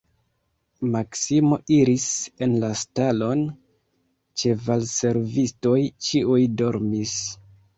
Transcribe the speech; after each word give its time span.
Maksimo 0.95 1.59
iris 1.75 2.05
en 2.45 2.55
la 2.63 2.71
stalon, 2.81 3.45
ĉevalservistoj 4.43 5.79
ĉiuj 6.09 6.43
dormis. 6.65 7.17